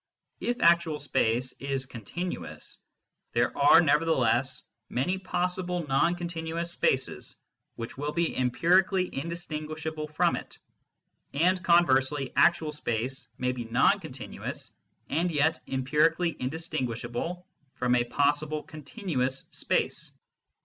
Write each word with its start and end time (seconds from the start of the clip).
If 0.39 0.59
actual 0.61 0.97
space 0.97 1.53
is 1.59 1.85
continuous, 1.85 2.79
there 3.33 3.55
are 3.55 3.81
nevertheless 3.81 4.63
many 4.89 5.19
possible 5.19 5.85
non 5.85 6.15
continuous 6.15 6.71
spaces 6.71 7.35
which 7.75 7.99
will 7.99 8.11
be 8.11 8.35
empirically 8.35 9.13
indistinguishable 9.15 10.07
from 10.07 10.35
it; 10.37 10.57
and, 11.35 11.63
conversely, 11.63 12.33
actual 12.35 12.71
space 12.71 13.27
may 13.37 13.51
be 13.51 13.65
non 13.65 13.99
continuous 13.99 14.71
and 15.07 15.29
yet 15.31 15.59
empirically 15.67 16.35
indistinguish 16.39 17.05
able 17.05 17.45
from 17.75 17.93
a 17.93 18.03
possible 18.03 18.63
continuous 18.63 19.45
space. 19.51 20.13